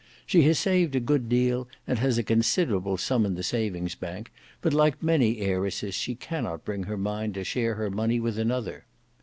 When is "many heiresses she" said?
5.03-6.15